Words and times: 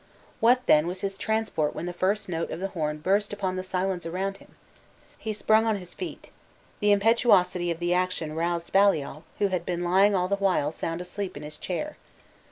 What, 0.39 0.65
then, 0.65 0.87
was 0.87 1.01
his 1.01 1.15
transport 1.15 1.75
when 1.75 1.85
the 1.85 1.93
first 1.93 2.27
note 2.27 2.49
of 2.49 2.59
the 2.59 2.69
horn 2.69 2.97
burst 2.97 3.31
upon 3.33 3.55
the 3.55 3.63
silence 3.63 4.03
around 4.03 4.37
him! 4.37 4.55
He 5.15 5.31
sprung 5.31 5.67
on 5.67 5.75
his 5.75 5.93
feet. 5.93 6.31
The 6.79 6.91
impetuosity 6.91 7.69
of 7.69 7.77
the 7.77 7.93
action 7.93 8.33
roused 8.33 8.73
Baliol, 8.73 9.25
who 9.37 9.49
had 9.49 9.63
been 9.63 9.83
lying 9.83 10.15
all 10.15 10.27
the 10.27 10.37
while 10.37 10.71
sound 10.71 11.01
asleep 11.01 11.37
in 11.37 11.43
his 11.43 11.55
chair. 11.55 11.97